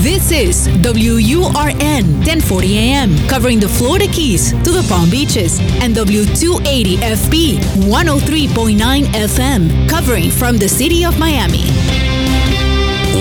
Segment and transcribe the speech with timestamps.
[0.00, 6.96] This is WURN 1040 AM, covering the Florida Keys to the Palm Beaches, and W280
[6.96, 11.64] FB 103.9 FM, covering from the city of Miami.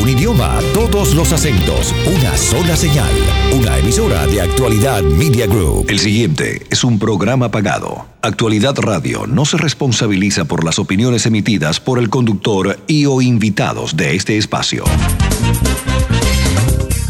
[0.01, 3.11] Un idioma, todos los acentos, una sola señal.
[3.53, 5.87] Una emisora de Actualidad Media Group.
[5.89, 8.07] El siguiente es un programa pagado.
[8.21, 13.97] Actualidad Radio no se responsabiliza por las opiniones emitidas por el conductor y o invitados
[13.97, 14.85] de este espacio.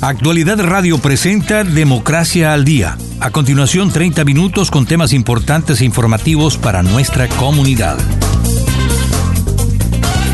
[0.01, 2.97] Actualidad Radio presenta Democracia al Día.
[3.19, 7.99] A continuación, 30 minutos con temas importantes e informativos para nuestra comunidad.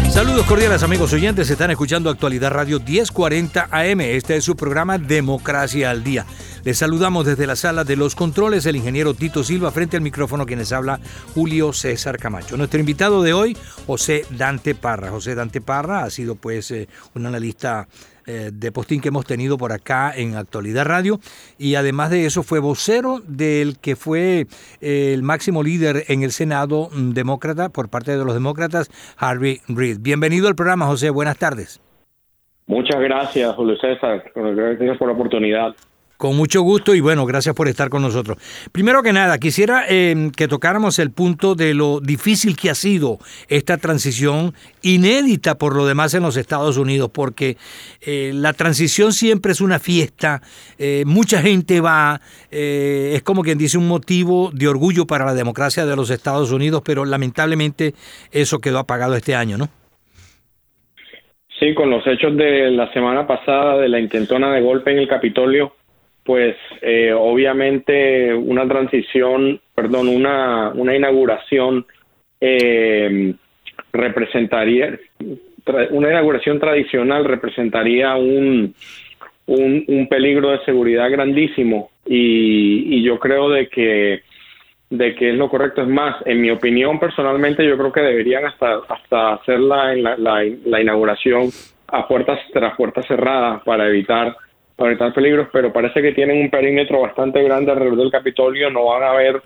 [0.09, 3.99] Saludos cordiales amigos oyentes, están escuchando Actualidad Radio 1040 AM.
[3.99, 6.26] Este es su programa Democracia al Día.
[6.63, 10.45] Les saludamos desde la sala de los controles el ingeniero Tito Silva frente al micrófono
[10.45, 11.02] quienes habla
[11.35, 12.55] Julio César Camacho.
[12.55, 15.12] Nuestro invitado de hoy, José Dante Parra.
[15.12, 17.88] José Dante Parra ha sido pues eh, un analista
[18.27, 21.20] de postín que hemos tenido por acá en Actualidad Radio
[21.58, 24.48] y además de eso fue vocero del que fue
[24.82, 29.62] eh, el máximo líder en el Senado mm, demócrata por parte de los demócratas, Harvey
[29.68, 29.99] Reid.
[30.01, 31.10] Bienvenido al programa, José.
[31.10, 31.82] Buenas tardes.
[32.66, 34.29] Muchas gracias, Julio César.
[34.35, 35.73] Gracias por la oportunidad.
[36.18, 38.40] Con mucho gusto y bueno, gracias por estar con nosotros.
[38.71, 43.20] Primero que nada, quisiera eh, que tocáramos el punto de lo difícil que ha sido
[43.49, 47.57] esta transición inédita por lo demás en los Estados Unidos, porque
[48.01, 50.41] eh, la transición siempre es una fiesta,
[50.79, 55.85] eh, mucha gente va, es como quien dice un motivo de orgullo para la democracia
[55.85, 57.93] de los Estados Unidos, pero lamentablemente
[58.32, 59.70] eso quedó apagado este año, ¿no?
[61.60, 65.07] Sí, con los hechos de la semana pasada de la intentona de golpe en el
[65.07, 65.73] Capitolio,
[66.28, 71.85] pues eh, obviamente una transición, perdón, una, una inauguración
[72.41, 73.33] eh,
[73.94, 75.00] representaría,
[75.91, 78.75] una inauguración tradicional representaría un,
[79.45, 84.22] un, peligro de seguridad grandísimo y, yo creo de que
[84.89, 85.81] de que es lo correcto.
[85.81, 90.43] Es más, en mi opinión personalmente yo creo que deberían hasta, hasta hacer la, la,
[90.66, 91.49] la inauguración
[91.87, 94.35] a puertas tras puertas cerradas para evitar
[94.77, 98.85] para evitar peligros, pero parece que tienen un perímetro bastante grande alrededor del Capitolio, no
[98.85, 99.41] van a ver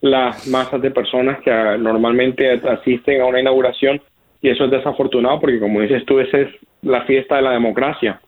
[0.00, 4.00] las masas de personas que ah, normalmente asisten a una inauguración
[4.40, 6.48] y eso es desafortunado porque como dices tú, esa es
[6.82, 8.20] la fiesta de la democracia.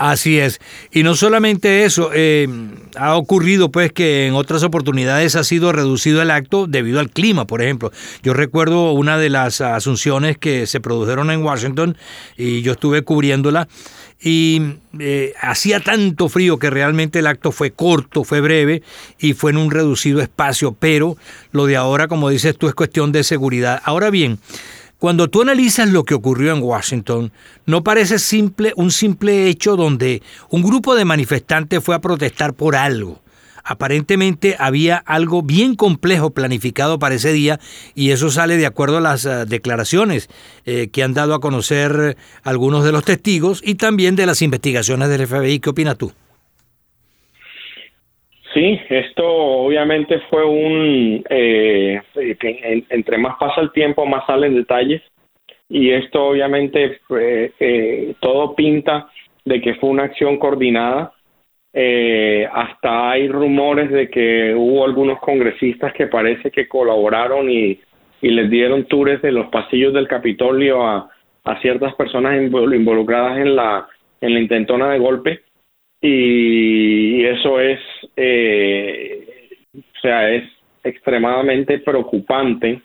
[0.00, 0.60] Así es.
[0.90, 2.48] Y no solamente eso, eh,
[2.96, 7.46] ha ocurrido pues que en otras oportunidades ha sido reducido el acto debido al clima,
[7.46, 7.90] por ejemplo.
[8.22, 11.98] Yo recuerdo una de las asunciones que se produjeron en Washington
[12.38, 13.68] y yo estuve cubriéndola
[14.22, 18.82] y eh, hacía tanto frío que realmente el acto fue corto, fue breve
[19.18, 21.16] y fue en un reducido espacio, pero
[21.52, 23.80] lo de ahora, como dices tú, es cuestión de seguridad.
[23.84, 24.38] Ahora bien,
[24.98, 27.32] cuando tú analizas lo que ocurrió en Washington,
[27.64, 32.76] no parece simple un simple hecho donde un grupo de manifestantes fue a protestar por
[32.76, 33.22] algo
[33.70, 37.58] aparentemente había algo bien complejo planificado para ese día
[37.94, 40.28] y eso sale de acuerdo a las eh, declaraciones
[40.66, 45.08] eh, que han dado a conocer algunos de los testigos y también de las investigaciones
[45.08, 45.60] del FBI.
[45.60, 46.10] ¿Qué opinas tú?
[48.52, 51.24] Sí, esto obviamente fue un...
[51.30, 52.02] Eh,
[52.90, 55.00] entre más pasa el tiempo, más salen detalles
[55.68, 56.98] y esto obviamente
[58.18, 59.08] todo pinta
[59.44, 61.12] de que fue una acción coordinada
[61.72, 67.80] eh, hasta hay rumores de que hubo algunos congresistas que parece que colaboraron y,
[68.22, 71.10] les dieron tours de los pasillos del Capitolio a,
[71.62, 73.88] ciertas personas involucradas en la,
[74.20, 75.40] en la intentona de golpe
[76.00, 77.80] y, eso es,
[78.16, 80.44] eh, o sea, es
[80.84, 82.82] extremadamente preocupante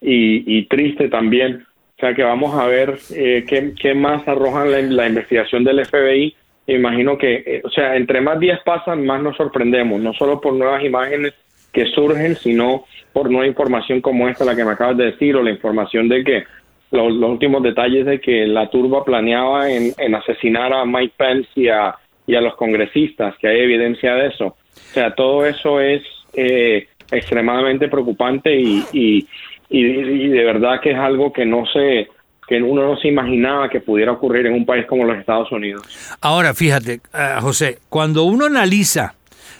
[0.00, 1.66] y, triste también.
[1.96, 5.84] O sea que vamos a ver eh, qué, qué, más arrojan la, la investigación del
[5.84, 6.34] FBI
[6.74, 10.54] imagino que, eh, o sea, entre más días pasan, más nos sorprendemos, no solo por
[10.54, 11.34] nuevas imágenes
[11.72, 15.42] que surgen, sino por nueva información como esta, la que me acabas de decir, o
[15.42, 16.44] la información de que
[16.90, 21.94] los, últimos detalles de que la turba planeaba en, asesinar a Mike Pence y a,
[22.26, 24.46] y a los congresistas, que hay evidencia de eso.
[24.46, 26.02] O sea, todo eso es
[26.34, 29.26] eh, extremadamente preocupante y, y,
[29.68, 32.08] y de verdad que es algo que no se
[32.50, 35.86] que uno no se imaginaba que pudiera ocurrir en un país como los Estados Unidos.
[36.20, 39.14] Ahora, fíjate, eh, José, cuando uno analiza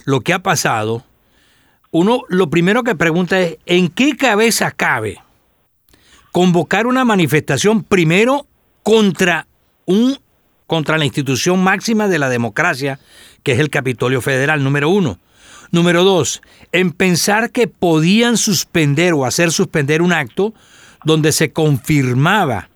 [0.07, 1.05] lo que ha pasado,
[1.93, 5.19] uno lo primero que pregunta es, ¿en qué cabeza cabe
[6.33, 8.47] convocar una manifestación primero
[8.83, 9.47] contra
[9.87, 10.19] un
[10.67, 12.99] contra la institución máxima de la democracia,
[13.45, 15.21] que es el Capitolio Federal, número uno.
[15.71, 20.55] Número dos, en pensar que podían suspender o hacer suspender un acto
[21.05, 22.70] donde se confirmaba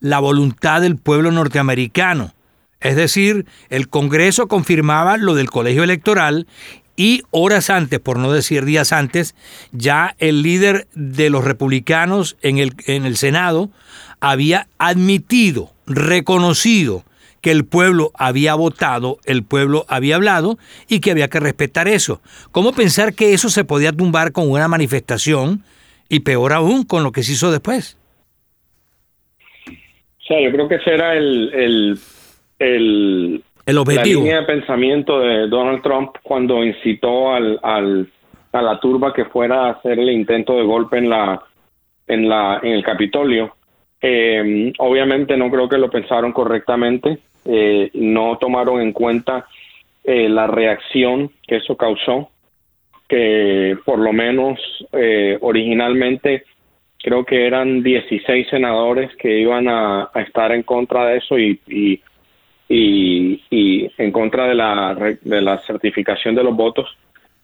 [0.00, 2.34] la voluntad del pueblo norteamericano
[2.80, 6.46] Es decir, el Congreso confirmaba lo del colegio electoral
[6.96, 9.36] y horas antes, por no decir días antes,
[9.70, 13.70] ya el líder de los republicanos en el, en el Senado
[14.20, 17.04] había admitido, reconocido
[17.40, 20.58] que el pueblo había votado, el pueblo había hablado
[20.88, 22.20] y que había que respetar eso.
[22.50, 25.62] ¿Cómo pensar que eso se podía tumbar con una manifestación
[26.08, 27.96] y peor aún con lo que se hizo después?
[30.28, 31.98] Sea, yo creo que ese era el, el,
[32.58, 34.20] el, el objetivo.
[34.20, 38.06] La línea de pensamiento de Donald Trump cuando incitó al, al,
[38.52, 41.42] a la turba que fuera a hacer el intento de golpe en la
[42.06, 43.56] en la en el Capitolio.
[44.00, 49.46] Eh, obviamente no creo que lo pensaron correctamente, eh, no tomaron en cuenta
[50.04, 52.30] eh, la reacción que eso causó,
[53.08, 54.60] que por lo menos
[54.92, 56.44] eh, originalmente
[57.08, 62.02] creo que eran 16 senadores que iban a, estar en contra de eso y, y,
[62.68, 66.86] y, en contra de la, de la certificación de los votos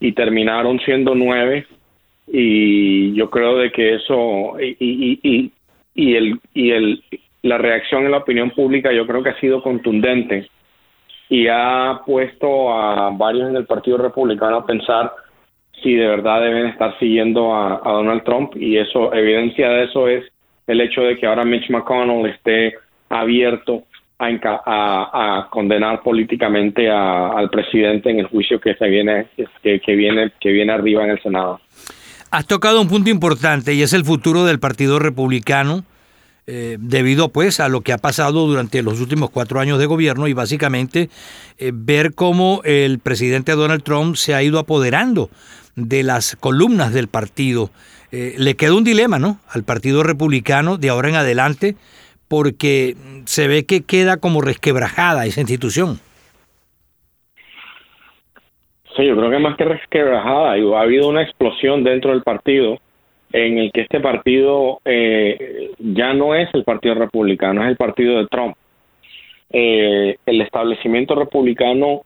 [0.01, 1.67] y terminaron siendo nueve
[2.27, 5.51] y yo creo de que eso y, y,
[5.95, 7.03] y el y el
[7.43, 10.51] la reacción en la opinión pública yo creo que ha sido contundente
[11.31, 15.11] y ha puesto a varios en el Partido Republicano a pensar
[15.85, 20.25] si de verdad deben estar siguiendo a, Donald Trump y eso evidencia de eso es
[20.67, 22.75] el hecho de que ahora Mitch McConnell esté
[23.11, 23.85] abierto
[24.19, 24.31] a,
[25.45, 29.27] a, condenar políticamente al presidente en el juicio que se viene
[29.63, 31.61] que, viene que viene arriba en el Senado.
[32.31, 35.85] Has tocado un punto importante y es el futuro del Partido Republicano.
[36.47, 40.29] Eh, debido pues a lo que ha pasado durante los últimos cuatro años de gobierno
[40.29, 41.09] y básicamente
[41.57, 45.31] eh, ver cómo el presidente Donald Trump se ha ido apoderando
[45.77, 47.71] de las columnas del partido.
[48.13, 49.39] Eh, le queda un dilema, ¿no?
[49.49, 51.75] Al Partido Republicano de ahora en adelante,
[52.29, 52.95] porque
[53.25, 55.99] se ve que queda como resquebrajada esa institución.
[58.97, 62.79] Sí, yo creo que más que resquebrajada, ha habido una explosión dentro del partido
[63.33, 68.19] en el que este partido eh, ya no es el Partido Republicano, es el partido
[68.19, 68.55] de Trump.
[69.51, 72.03] Eh, el establecimiento republicano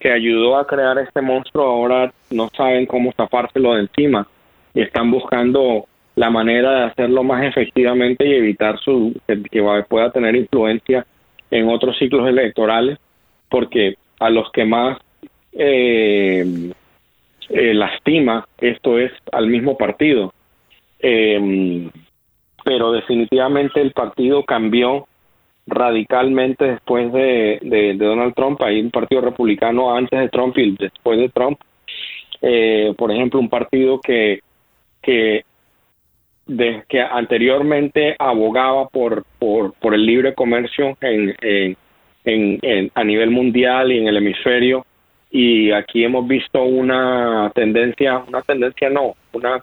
[0.00, 4.26] que ayudó a crear este monstruo ahora no saben cómo tapárselo de encima.
[4.72, 5.86] Y están buscando
[6.16, 11.06] la manera de hacerlo más efectivamente y evitar su que pueda tener influencia
[11.50, 12.98] en otros ciclos electorales
[13.48, 14.98] porque a los que más
[15.52, 16.72] eh,
[17.50, 20.32] eh, lastima esto es al mismo partido.
[21.00, 21.90] Eh,
[22.64, 25.06] pero definitivamente el partido cambió
[25.70, 28.60] radicalmente después de, Donald Trump.
[28.62, 31.58] Hay un partido republicano antes de Trump y después de Trump.
[32.42, 34.40] Eh, por ejemplo, un partido que,
[35.00, 35.44] que,
[36.88, 41.76] que anteriormente abogaba por, por, por el libre comercio en, en,
[42.62, 44.84] en, a nivel mundial y en el hemisferio.
[45.30, 49.62] Y aquí hemos visto una tendencia, una tendencia no, una,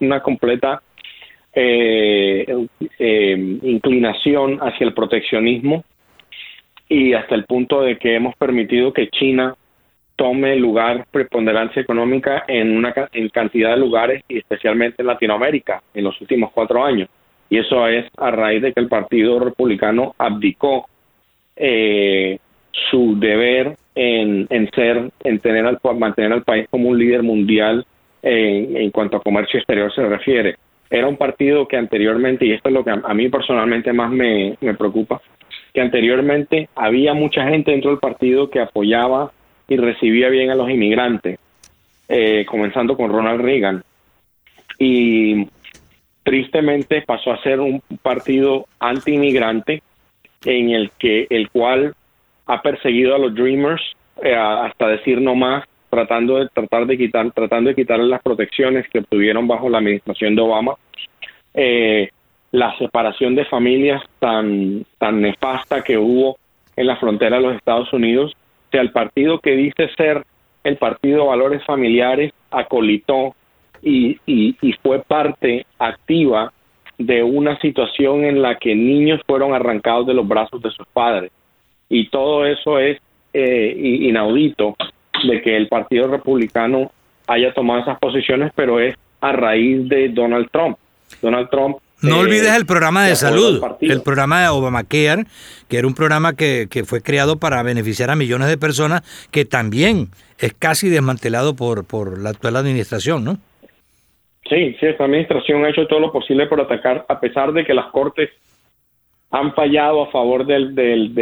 [0.00, 0.82] una completa
[1.52, 2.66] eh,
[2.98, 5.84] eh, inclinación hacia el proteccionismo
[6.88, 9.54] y hasta el punto de que hemos permitido que China
[10.16, 16.04] tome lugar preponderancia económica en una en cantidad de lugares y especialmente en Latinoamérica en
[16.04, 17.08] los últimos cuatro años.
[17.48, 20.88] Y eso es a raíz de que el Partido Republicano abdicó
[21.56, 22.38] eh,
[22.90, 27.84] su deber en, en ser en tener al mantener al país como un líder mundial
[28.22, 30.56] en, en cuanto a comercio exterior se refiere
[30.90, 34.56] era un partido que anteriormente, y esto es lo que a, mí personalmente más me,
[34.76, 35.22] preocupa,
[35.72, 39.30] que anteriormente había mucha gente dentro del partido que apoyaba
[39.68, 41.38] y recibía bien a los inmigrantes,
[42.08, 43.84] eh, comenzando con Ronald Reagan.
[44.80, 45.46] Y
[46.24, 49.82] tristemente pasó a ser un partido anti-inmigrante
[50.44, 51.94] en el que el cual
[52.46, 53.82] ha perseguido a los Dreamers
[54.22, 58.88] eh, hasta decir no más tratando de tratar de quitar tratando de quitarle las protecciones
[58.88, 60.74] que obtuvieron bajo la administración de Obama
[61.54, 62.10] eh,
[62.52, 66.38] la separación de familias tan tan nefasta que hubo
[66.76, 70.24] en la frontera de los Estados Unidos o sea el partido que dice ser
[70.64, 73.34] el partido valores familiares acolitó
[73.82, 76.52] y, y, y fue parte activa
[77.00, 81.32] de una situación en la que niños fueron arrancados de los brazos de sus padres.
[81.88, 83.00] Y todo eso es
[83.32, 84.76] eh, inaudito
[85.24, 86.90] de que el Partido Republicano
[87.26, 90.76] haya tomado esas posiciones, pero es a raíz de Donald Trump.
[91.22, 95.24] Donald Trump no eh, olvides el programa de salud, el programa de Obamacare,
[95.68, 99.44] que era un programa que, que, fue creado para beneficiar a millones de personas, que
[99.44, 100.08] también
[100.38, 103.38] es casi desmantelado por, por la actual administración, ¿no?
[104.48, 107.74] Sí, sí, esta administración ha hecho todo lo posible por atacar, a pesar de que
[107.74, 108.30] las cortes
[109.30, 111.14] han fallado a favor del, del,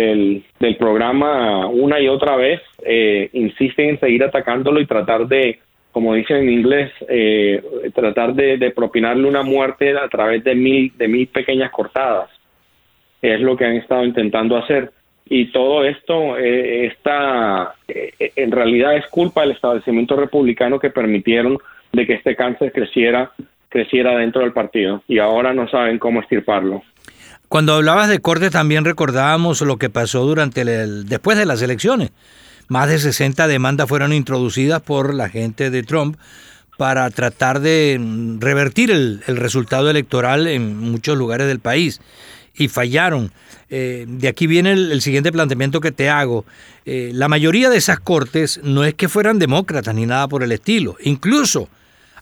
[0.58, 5.58] del, programa una y otra vez, eh, insisten en seguir atacándolo y tratar de,
[5.92, 7.62] como dicen en inglés, eh,
[7.94, 12.30] tratar de, propinarle una muerte a través de mil, de mil pequeñas cortadas.
[13.20, 14.90] Es lo que han estado intentando hacer.
[15.26, 21.58] Y todo esto eh, está, eh, en realidad es culpa del establecimiento republicano que permitieron
[21.92, 23.32] de que este cáncer creciera
[23.68, 26.82] creciera dentro del partido y ahora no saben cómo estirparlo.
[27.48, 32.10] Cuando hablabas de corte también recordábamos lo que pasó durante el, después de las elecciones.
[32.68, 36.18] Más de 60 demandas fueron introducidas por la gente de Trump
[36.76, 37.98] para tratar de
[38.38, 42.02] revertir el, resultado electoral en muchos lugares del país
[42.54, 43.32] y fallaron.
[43.70, 46.44] Eh, de aquí viene el, siguiente planteamiento que te hago.
[46.84, 50.52] Eh, la mayoría de esas cortes no es que fueran demócratas ni nada por el
[50.52, 50.96] estilo.
[51.00, 51.70] Incluso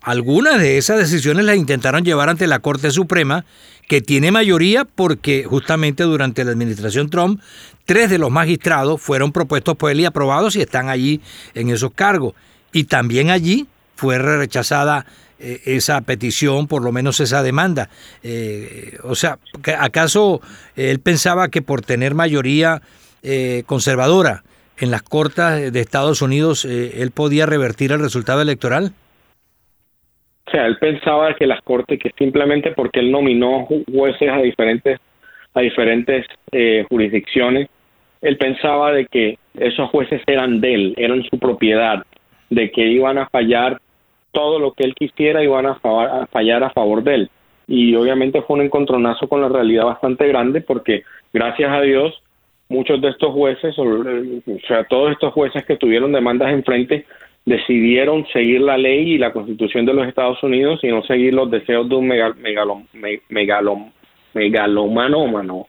[0.06, 3.44] algunas de esas decisiones las intentaron llevar ante la Corte Suprema,
[3.88, 7.40] que tiene mayoría porque justamente durante la administración Trump,
[7.86, 11.20] tres de los magistrados fueron propuestos por él y aprobados y están allí
[11.54, 12.34] en esos cargos.
[12.72, 15.06] Y también allí fue rechazada
[15.40, 17.90] eh, esa petición, por lo menos esa demanda.
[18.22, 19.40] Eh, o sea,
[19.76, 20.40] ¿acaso
[20.76, 22.80] él pensaba que por tener mayoría
[23.24, 24.44] eh, conservadora
[24.78, 28.92] en las cortes de Estados Unidos, él podía revertir el resultado electoral?
[30.46, 35.00] O sea, él pensaba que las cortes, que simplemente porque él nominó jueces a diferentes,
[35.54, 37.68] a diferentes eh, jurisdicciones,
[38.22, 42.04] él pensaba de que esos jueces eran de él, eran su propiedad,
[42.50, 43.80] de que iban a fallar
[44.32, 45.76] todo lo que él quisiera, iban a,
[46.30, 47.30] fallar a favor de él.
[47.66, 52.22] Y obviamente fue un encontronazo con la realidad bastante grande porque, gracias a Dios,
[52.68, 54.04] muchos de estos jueces, o
[54.68, 57.06] sea, todos estos jueces que tuvieron demandas enfrente,
[57.46, 61.50] decidieron seguir la ley y la constitución de los Estados Unidos y no seguir los
[61.50, 62.34] deseos de un megal,
[64.34, 65.68] megalómano.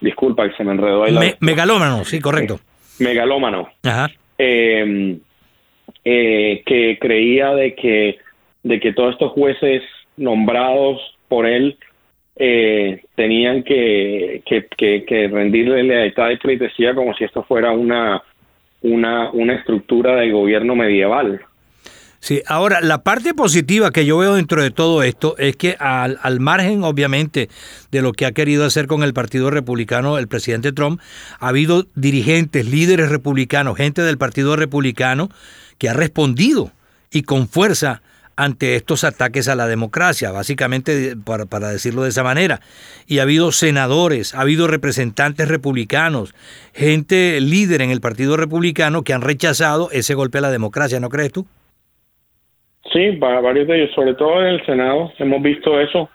[0.00, 1.12] Disculpa que se me enredó ahí.
[1.12, 1.36] La...
[1.40, 2.58] megalómano, sí, correcto.
[2.98, 3.68] megalómano.
[3.84, 4.10] Ajá.
[4.36, 5.20] Em,
[6.04, 8.18] eh, que creía de que,
[8.64, 9.82] de que todos estos jueces
[10.16, 11.78] nombrados por él
[12.34, 18.22] eh, tenían que, que, que, que rendirle lealtad y pleitesía como si esto fuera una
[18.86, 21.40] una, una estructura de gobierno medieval.
[22.20, 26.18] Sí, ahora la parte positiva que yo veo dentro de todo esto es que al,
[26.22, 27.48] al, margen, obviamente,
[27.92, 31.00] de lo que ha querido hacer con el Partido Republicano el presidente Trump,
[31.38, 35.28] ha habido dirigentes, líderes republicanos, gente del Partido Republicano
[35.78, 36.72] que ha respondido
[37.12, 38.02] y con fuerza
[38.36, 42.60] ante estos ataques a la democracia, básicamente para, decirlo de esa manera.
[43.06, 46.34] Y ha habido senadores, ha habido representantes republicanos,
[46.74, 51.08] gente líder en el Partido Republicano que han rechazado ese golpe a la democracia, ¿no
[51.08, 51.46] crees tú?
[52.92, 56.08] Sí, varios de ellos, sobre todo en el Senado, hemos visto eso,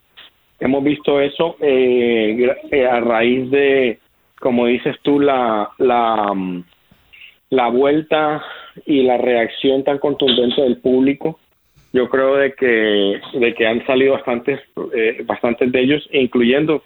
[0.59, 3.99] hemos visto eso eh, eh, a raíz de,
[4.39, 6.63] como dices tú, la, la, mm,
[7.49, 8.41] la vuelta
[8.85, 11.39] y la reacción tan contundente del público
[11.93, 14.59] yo creo de que de que han salido bastantes
[14.93, 16.83] eh, bastantes de ellos incluyendo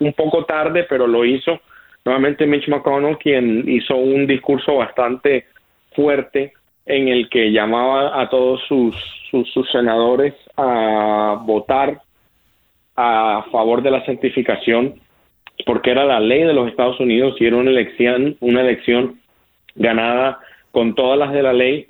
[0.00, 1.60] un poco tarde pero lo hizo.
[2.04, 5.46] Nuevamente Mitch McConnell quien hizo un discurso bastante
[5.94, 6.52] fuerte
[6.86, 8.96] en el que llamaba a todos sus,
[9.30, 12.00] sus, senadores a votar
[12.96, 14.94] a favor de la certificación
[15.66, 19.20] porque era la ley de los Estados Unidos y era una elección una elección
[19.76, 20.40] ganada
[20.72, 21.86] con todas las de la ley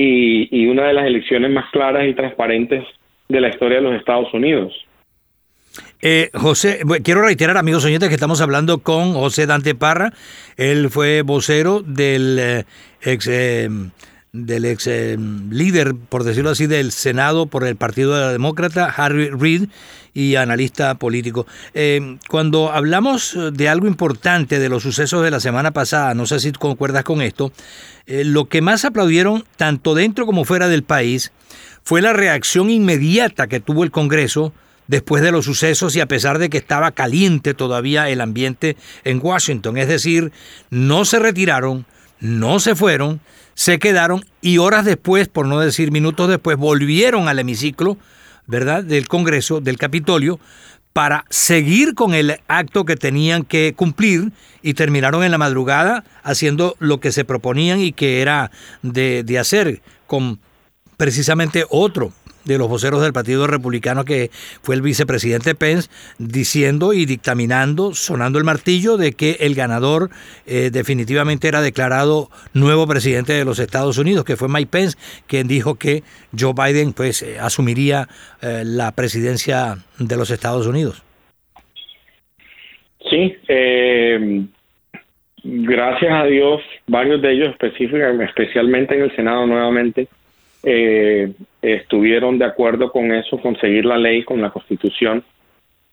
[0.00, 2.84] y, una de las elecciones más claras y transparentes
[3.28, 4.72] de la historia de los Estados Unidos.
[6.00, 10.12] Eh, José, quiero reiterar, amigos oyentes, que estamos hablando con José Dante Parra.
[10.56, 12.64] Él fue vocero del eh,
[13.02, 13.68] ex eh,
[14.32, 15.16] del ex eh,
[15.50, 19.68] líder, por decirlo así, del Senado por el Partido Demócrata, Harry Reid,
[20.14, 21.46] y analista político.
[21.74, 26.40] Eh, cuando hablamos de algo importante de los sucesos de la semana pasada, no sé
[26.40, 27.52] si concuerdas con esto,
[28.06, 31.32] eh, lo que más aplaudieron, tanto dentro como fuera del país,
[31.82, 34.52] fue la reacción inmediata que tuvo el Congreso
[34.88, 39.20] después de los sucesos y a pesar de que estaba caliente todavía el ambiente en
[39.22, 39.76] Washington.
[39.76, 40.32] Es decir,
[40.70, 41.86] no se retiraron,
[42.20, 43.20] no se fueron,
[43.54, 47.98] se quedaron y horas después, por no decir minutos después, volvieron al hemiciclo,
[48.48, 50.40] ¿verdad?, del Congreso, del Capitolio,
[50.92, 56.74] para seguir con el acto que tenían que cumplir y terminaron en la madrugada haciendo
[56.80, 58.50] lo que se proponían y que era
[58.82, 60.40] de, de hacer con
[60.96, 62.12] precisamente otro
[62.48, 64.30] de los voceros del Partido Republicano, que
[64.62, 65.88] fue el vicepresidente Pence,
[66.18, 70.10] diciendo y dictaminando, sonando el martillo de que el ganador
[70.46, 75.46] eh, definitivamente era declarado nuevo presidente de los Estados Unidos, que fue Mike Pence, quien
[75.46, 76.02] dijo que
[76.38, 78.08] Joe Biden pues eh, asumiría
[78.42, 81.02] eh, la presidencia de los Estados Unidos.
[83.10, 84.44] Sí, eh,
[85.42, 90.08] gracias a Dios, varios de ellos específicamente, especialmente en el Senado nuevamente,
[90.62, 95.24] eh, estuvieron de acuerdo con eso, con seguir la ley, con la Constitución.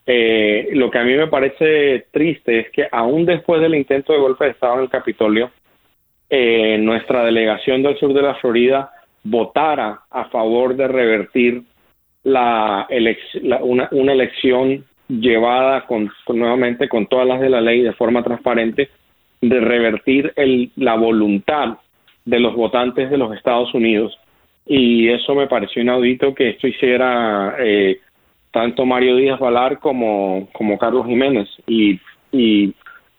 [0.05, 4.19] Eh, lo que a mí me parece triste es que aún después del intento de
[4.19, 5.51] golpe de Estado en el Capitolio,
[6.29, 8.91] eh, nuestra delegación del sur de la Florida
[9.23, 11.63] votara a favor de revertir
[12.23, 12.87] la,
[13.61, 18.89] una, elección llevada con, nuevamente con todas las de la ley de forma transparente
[19.41, 21.77] de revertir el, la voluntad
[22.25, 24.17] de los votantes de los Estados Unidos
[24.65, 27.99] y eso me pareció inaudito que esto hiciera eh,
[28.51, 31.47] tanto Mario Díaz Valar como, como Carlos Jiménez.
[31.67, 31.99] Y,
[32.31, 32.73] y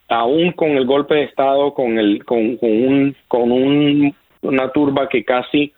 [0.09, 5.09] aún con el golpe de estado con el con, con un con un, una turba
[5.09, 5.73] que casi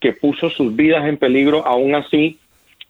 [0.00, 2.38] que puso sus vidas en peligro aún así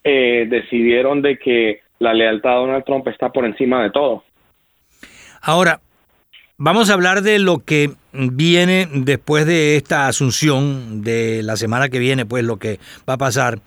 [0.05, 4.25] eh, decidieron de que la lealtad a Donald Trump está por encima de todo.
[5.41, 5.81] Ahora
[6.64, 11.99] Vamos a hablar de lo que viene después de esta asunción de la semana que
[11.99, 12.78] viene, pues lo que
[13.09, 13.59] va a pasar.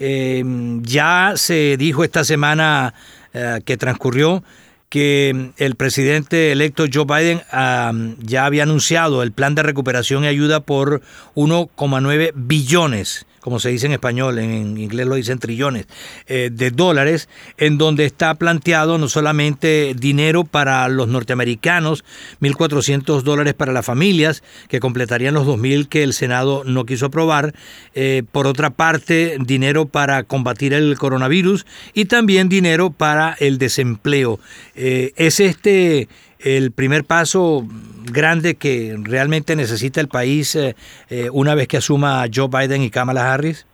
[0.00, 0.42] Eh,
[0.82, 2.92] ya se dijo esta semana
[3.34, 4.42] eh, que transcurrió
[4.88, 10.26] que el presidente electo Joe Biden ah, ya había anunciado el plan de recuperación y
[10.26, 11.02] ayuda por
[11.36, 15.86] 1,9 billones como se dice en español, en inglés lo dicen trillones,
[16.26, 22.04] eh, de dólares, en donde está planteado no solamente dinero para los norteamericanos,
[22.40, 27.54] 1.400 dólares para las familias, que completarían los 2.000 que el Senado no quiso aprobar,
[27.94, 34.38] eh, por otra parte, dinero para combatir el coronavirus y también dinero para el desempleo.
[34.74, 36.08] Eh, es este
[36.44, 37.64] el primer paso
[38.12, 40.74] grande que realmente necesita el país eh,
[41.10, 43.66] eh, una vez que asuma Joe Biden y Kamala Harris?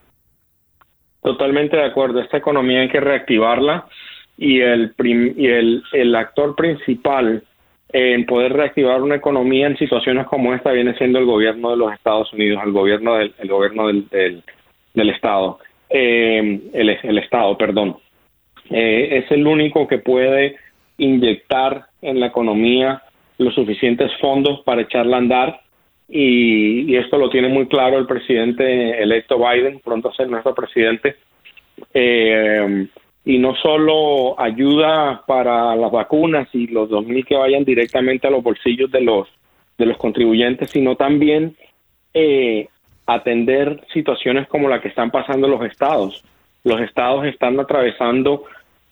[1.23, 2.21] Totalmente de acuerdo.
[2.21, 3.87] Esta economía hay que reactivarla
[4.39, 7.43] y el, y el, el actor principal
[7.93, 11.93] en poder reactivar una economía en situaciones como esta viene siendo el gobierno de los
[11.93, 14.43] Estados Unidos, el gobierno del, el gobierno del,
[14.93, 17.97] del, Estado, eh, el, el Estado, perdón.
[18.69, 20.57] es el único que puede
[20.99, 23.02] inyectar en la economía
[23.39, 25.61] los suficientes fondos para echarla a andar
[26.09, 31.17] y, esto lo tiene muy claro el presidente electo Biden, pronto a ser nuestro presidente.
[31.93, 32.87] Eh,
[33.25, 38.43] y no solo ayuda para las vacunas y los 2.000 que vayan directamente a los
[38.43, 39.28] bolsillos de los,
[39.76, 41.56] de los contribuyentes, sino también
[42.15, 42.69] eh,
[43.04, 46.25] atender situaciones como la que están pasando los estados.
[46.63, 48.45] Los estados están atravesando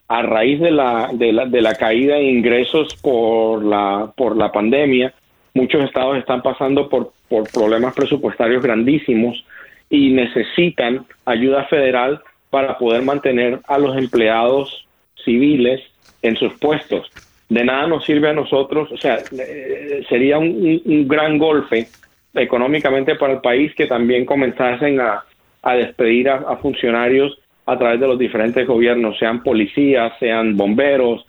[0.08, 4.52] a raíz de la, de la, de la caída de ingresos por la, por la
[4.52, 5.14] pandemia,
[5.54, 9.44] muchos estados están pasando por, por problemas presupuestarios grandísimos
[9.88, 14.86] y necesitan ayuda federal para poder mantener a los empleados
[15.24, 15.80] civiles
[16.22, 17.10] en sus puestos.
[17.48, 21.88] De nada nos sirve a nosotros, o sea, eh, sería un, gran golpe
[22.34, 25.24] económicamente para el país que también comenzasen a,
[25.62, 31.24] a despedir a funcionarios a través de los diferentes gobiernos, sean policías, sean bomberos,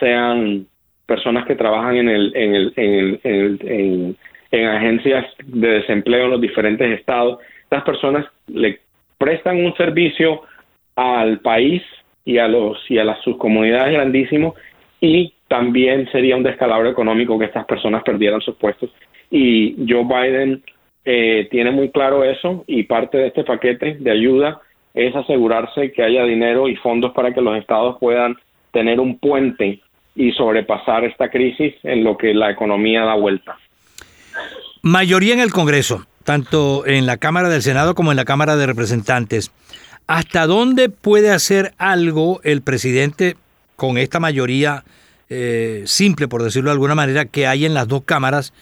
[0.00, 0.66] sean
[1.06, 4.16] personas que trabajan en, el, en, el, en, el,
[4.50, 7.38] en, agencias de desempleo en los diferentes estados.
[7.62, 8.80] Estas personas le
[9.18, 10.42] prestan un servicio
[10.96, 11.82] al país
[12.24, 14.54] y a los y a las sus comunidades grandísimos
[15.00, 18.90] y también sería un descalabro económico que estas personas perdieran sus puestos
[19.30, 20.62] y Joe Biden
[21.04, 24.60] eh, tiene muy claro eso y parte de este paquete de ayuda
[24.96, 28.34] es asegurarse que haya dinero y fondos para que los estados puedan
[28.72, 29.80] tener un puente
[30.14, 33.58] y sobrepasar esta crisis en lo que la economía da vuelta.
[34.80, 38.66] Mayoría en el Congreso, tanto en la Cámara del Senado como en la Cámara de
[38.66, 39.52] Representantes.
[40.06, 43.36] ¿Hasta dónde puede hacer algo el presidente
[43.76, 44.84] con esta mayoría
[45.28, 48.54] eh, simple, por decirlo de alguna manera, que hay en las dos cámaras?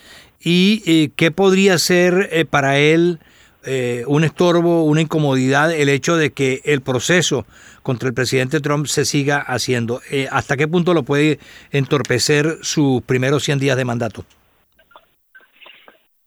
[0.42, 3.20] ¿Y eh, qué podría ser eh, para él
[3.66, 7.46] eh, un estorbo, una incomodidad el hecho de que el proceso
[7.82, 10.00] contra el presidente Trump se siga haciendo.
[10.10, 11.38] Eh, ¿Hasta qué punto lo puede
[11.72, 14.24] entorpecer sus primeros 100 días de mandato?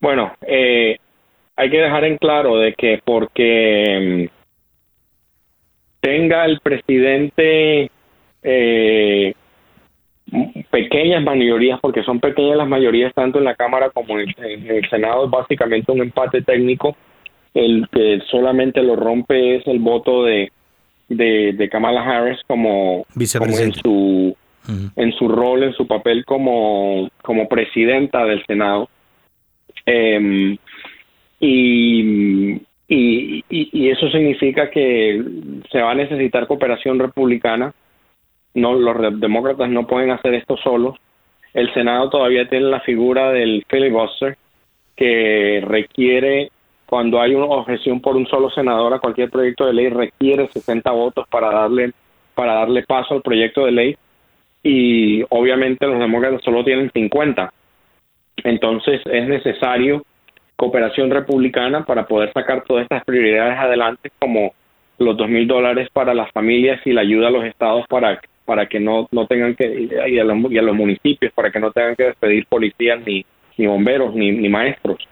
[0.00, 0.96] Bueno, eh,
[1.56, 4.36] hay que dejar en claro de que porque mm,
[6.00, 7.90] tenga el presidente
[10.70, 15.24] pequeñas mayorías, porque son pequeñas las mayorías tanto en la Cámara como en el Senado,
[15.24, 16.96] es básicamente un empate técnico
[17.58, 20.52] el que solamente lo rompe es el voto de,
[21.08, 24.36] de, Kamala Harris como, en su
[24.96, 28.88] en su rol, en su papel como, como presidenta del Senado.
[29.86, 30.58] Em,
[31.40, 32.52] y,
[32.86, 35.22] y, y, eso significa que
[35.72, 37.72] se va a necesitar cooperación republicana.
[38.54, 40.96] No, los demócratas no pueden hacer esto solos.
[41.54, 44.36] el Senado todavía tiene la figura del filibuster
[44.96, 46.50] que requiere
[46.88, 50.90] cuando hay una objeción por un solo senador a cualquier proyecto de ley requiere 60
[50.90, 51.92] votos para darle
[52.34, 53.96] para darle paso al proyecto de ley
[54.62, 57.52] y obviamente los demócratas solo tienen 50.
[58.42, 60.02] Entonces es necesario
[60.56, 64.54] cooperación republicana para poder sacar todas estas prioridades adelante como
[64.98, 68.64] los dos mil dólares para las familias y la ayuda a los estados para para
[68.64, 71.70] que no, no tengan que y a, los, y a los municipios para que no
[71.70, 73.26] tengan que despedir policías ni,
[73.58, 75.06] ni bomberos ni, ni maestros.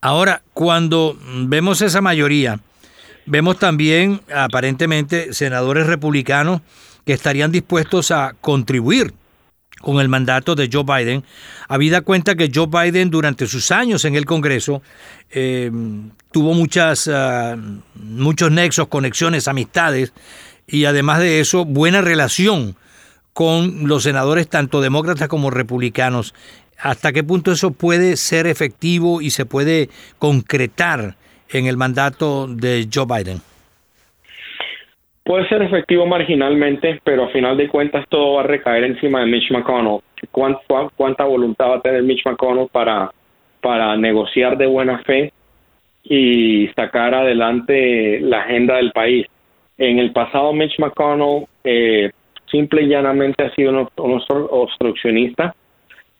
[0.00, 2.60] Ahora, cuando vemos esa mayoría,
[3.26, 6.60] vemos también aparentemente senadores republicanos
[7.04, 9.14] que estarían dispuestos a contribuir
[9.80, 11.22] con el mandato de Joe Biden,
[11.68, 14.82] habida cuenta que Joe Biden durante sus años en el Congreso
[15.30, 15.70] eh,
[16.32, 17.56] tuvo muchas, uh,
[17.94, 20.12] muchos nexos, conexiones, amistades
[20.66, 22.76] y además de eso buena relación
[23.32, 26.34] con los senadores tanto demócratas como republicanos.
[26.78, 31.14] ¿Hasta qué punto eso puede ser efectivo y se puede concretar
[31.50, 33.38] en el mandato de Joe Biden?
[35.26, 39.26] Puede ser efectivo marginalmente, pero a final de cuentas todo va a recaer encima de
[39.26, 40.00] Mitch McConnell.
[40.30, 43.10] ¿Cuánta, voluntad va a tener Mitch McConnell para,
[43.60, 45.32] para negociar de buena fe
[46.04, 49.26] y sacar adelante la agenda del país?
[49.78, 52.12] En el pasado Mitch McConnell eh,
[52.48, 55.54] simple y llanamente ha sido un, obstruccionista.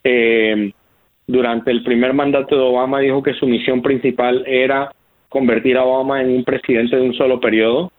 [0.09, 0.73] Eh,
[1.27, 4.93] durante el primer mandato de Obama dijo que su misión principal era
[5.29, 7.91] convertir a Obama en un presidente de un solo periodo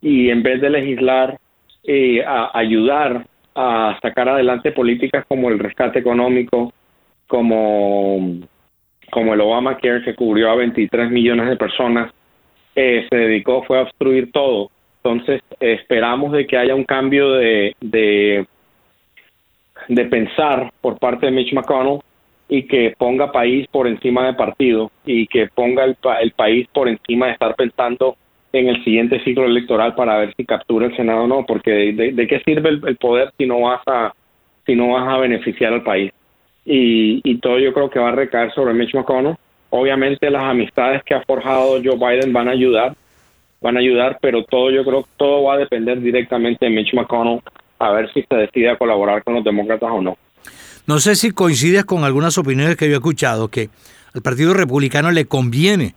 [0.00, 1.38] y en vez de legislar,
[1.84, 6.72] eh, a ayudar a sacar adelante políticas como el rescate económico,
[7.26, 8.38] como,
[9.10, 12.10] como el Obamacare que cubrió a 23 millones de personas,
[12.74, 14.70] eh, se dedicó fue a obstruir todo.
[15.04, 18.46] Entonces esperamos de que haya un cambio de, de,
[19.88, 22.00] de pensar por parte de Mitch McConnell
[22.48, 26.88] y que ponga país por encima de partido y que ponga el, el país por
[26.88, 28.16] encima de estar pensando
[28.52, 32.26] en el siguiente ciclo electoral para ver si captura el Senado o no, porque de,
[32.26, 34.12] qué sirve el, poder si no vas a
[34.66, 36.12] si no vas a beneficiar al país.
[36.64, 39.36] Y, y todo yo creo que va a recaer sobre Mitch McConnell.
[39.70, 42.94] Obviamente las amistades que ha forjado Joe Biden van a ayudar,
[43.60, 47.40] van a ayudar, pero todo yo creo todo va a depender directamente de Mitch McConnell
[47.82, 50.16] a ver si se decide a colaborar con los demócratas o no.
[50.86, 53.70] No sé si coincides con algunas opiniones que yo he escuchado, que
[54.14, 55.94] al Partido Republicano le conviene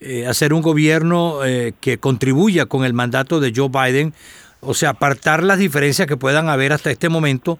[0.00, 4.12] eh, hacer un gobierno eh, que contribuya con el mandato de Joe Biden,
[4.60, 7.58] o sea, apartar las diferencias que puedan haber hasta este momento,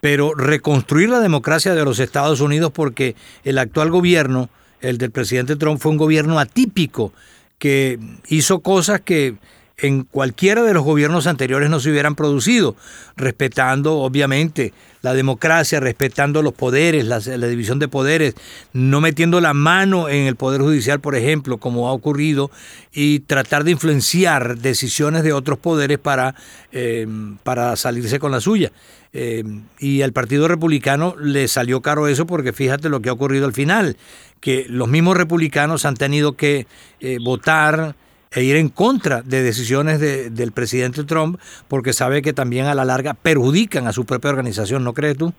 [0.00, 4.48] pero reconstruir la democracia de los Estados Unidos porque el actual gobierno,
[4.80, 7.12] el del presidente Trump, fue un gobierno atípico
[7.58, 9.36] que hizo cosas que
[9.78, 12.76] en cualquiera de los gobiernos anteriores no se hubieran producido,
[13.14, 18.34] respetando obviamente la democracia, respetando los poderes, la, división de poderes,
[18.72, 22.50] no metiendo la mano en el Poder Judicial, por ejemplo, como ha ocurrido,
[22.90, 26.34] y tratar de influenciar decisiones de otros poderes para,
[26.72, 27.06] eh,
[27.42, 28.72] para salirse con la suya.
[29.12, 29.44] Eh,
[29.78, 33.52] y al Partido Republicano le salió caro eso porque fíjate lo que ha ocurrido al
[33.52, 33.96] final,
[34.40, 36.66] que los mismos republicanos han tenido que
[37.00, 37.94] eh, votar
[38.36, 42.84] e ir en contra de decisiones del presidente Trump porque sabe que también a la
[42.84, 45.32] larga perjudican a su propia organización, ¿no crees tú?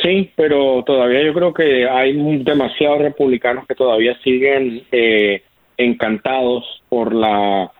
[0.00, 5.42] Sí, pero todavía yo creo que hay demasiados republicanos que todavía siguen eh,
[5.76, 7.72] encantados por la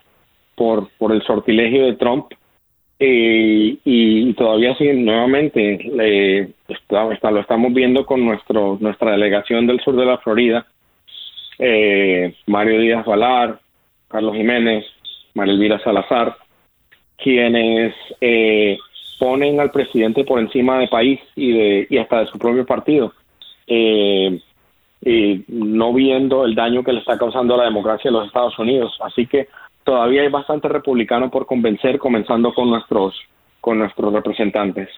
[0.56, 2.32] por, el sortilegio de Trump
[2.98, 6.48] eh, y, todavía siguen nuevamente le,
[6.90, 10.66] lo estamos viendo con nuestro nuestra delegación del sur de la Florida
[11.58, 13.60] eh, Mario Díaz Valar,
[14.08, 14.84] Carlos Jiménez,
[15.34, 16.36] María Elvira Salazar,
[17.16, 18.78] quienes eh,
[19.18, 23.12] ponen al presidente por encima del país y, de, y hasta de su propio partido,
[23.66, 24.40] eh,
[25.02, 28.58] y no viendo el daño que le está causando a la democracia de los Estados
[28.58, 28.96] Unidos.
[29.02, 29.48] Así que
[29.84, 33.14] todavía hay bastante republicano por convencer, comenzando con nuestros,
[33.60, 34.88] con nuestros representantes.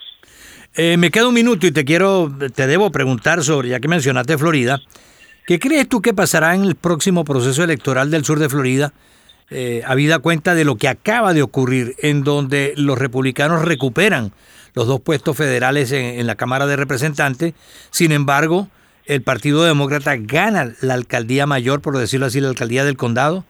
[0.76, 4.80] me queda un minuto y te quiero, te debo preguntar sobre, ya que mencionaste Florida,
[5.48, 8.92] ¿Qué crees tú que pasará en el próximo proceso electoral del sur de Florida,
[9.48, 14.32] eh, habida cuenta de lo que acaba de ocurrir, en donde los republicanos recuperan
[14.74, 17.54] los dos puestos federales en, la Cámara de Representantes?
[17.88, 18.68] Sin embargo,
[19.06, 23.46] el Partido Demócrata gana la alcaldía mayor, por decirlo así, la alcaldía del condado.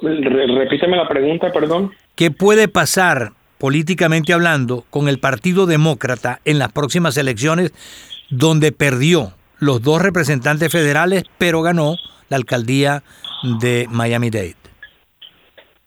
[0.00, 1.92] Repíteme la pregunta, perdón.
[2.14, 7.72] ¿Qué puede pasar políticamente hablando con el Partido Demócrata en las próximas elecciones
[8.30, 11.96] donde perdió los dos representantes federales, pero ganó
[12.28, 13.02] la alcaldía
[13.60, 14.54] de Miami-Dade.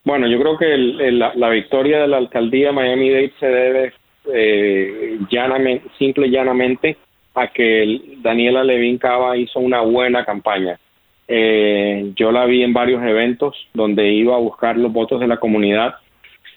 [0.04, 0.78] Bueno, yo creo que
[1.12, 3.93] la, victoria de la alcaldía Miami-Dade se debe
[4.34, 6.97] eh, llanamente, simple y llanamente
[7.36, 10.80] a que Daniela Levin Cava hizo una buena campaña.
[11.28, 15.38] Eh, yo la vi en varios eventos donde iba a buscar los votos de la
[15.38, 15.95] comunidad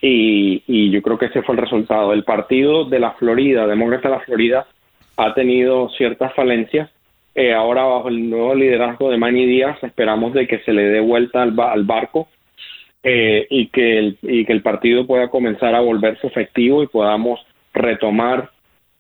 [0.01, 2.13] y, y yo creo que ese fue el resultado.
[2.13, 4.67] El partido de la Florida, Demócrata de la Florida,
[5.25, 6.91] ha tenido ciertas falencias.
[7.35, 11.01] Eh, ahora bajo el nuevo liderazgo de Manny Díaz esperamos de que se le dé
[11.01, 12.29] vuelta al, al barco
[13.03, 17.41] eh, y, que el, y que el partido pueda comenzar a volverse efectivo y podamos
[17.75, 18.51] retomar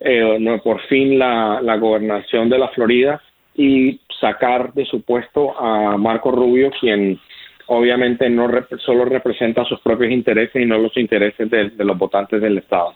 [0.00, 3.22] eh, por fin la, gobernación de la Florida
[3.54, 7.20] y sacar de su puesto a Marco Rubio, quien
[7.66, 12.58] obviamente no solo representa sus propios intereses y no los intereses de, los votantes del
[12.58, 12.94] Estado.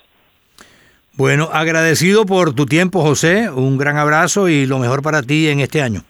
[1.17, 3.51] Bueno, agradecido por tu tiempo, José.
[3.51, 6.03] Un gran abrazo y lo mejor para ti en este año.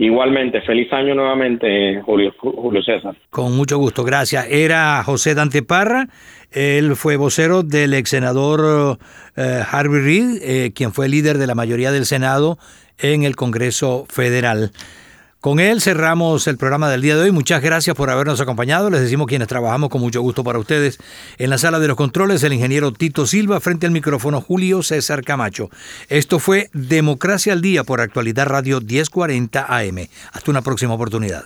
[0.00, 3.16] Igualmente, feliz año nuevamente, Julio, Julio César.
[3.30, 4.46] Con mucho gusto, gracias.
[4.48, 6.06] Era José Dante Parra,
[6.52, 8.98] él fue vocero del ex senador
[9.36, 12.58] eh, Harvey Reid, eh, quien fue líder de la mayoría del Senado
[12.98, 14.70] en el Congreso Federal.
[15.40, 17.30] Con él cerramos el programa del día de hoy.
[17.30, 18.90] Muchas gracias por habernos acompañado.
[18.90, 20.98] Les decimos quienes trabajamos con mucho gusto para ustedes.
[21.38, 25.22] En la sala de los controles, el ingeniero Tito Silva, frente al micrófono Julio César
[25.22, 25.70] Camacho.
[26.08, 30.08] Esto fue Democracia al Día por Actualidad Radio 1040 AM.
[30.32, 31.44] Hasta una próxima oportunidad.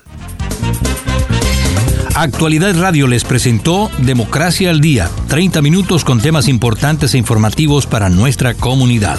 [2.14, 8.08] Actualidad Radio les presentó Democracia al Día, 30 minutos con temas importantes e informativos para
[8.08, 9.18] nuestra comunidad.